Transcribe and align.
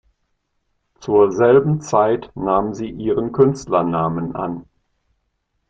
Zur 0.99 1.31
selben 1.31 1.79
Zeit 1.79 2.31
nahm 2.35 2.73
sie 2.73 2.89
ihren 2.89 3.31
Künstlernamen 3.33 4.35
an. 4.35 4.65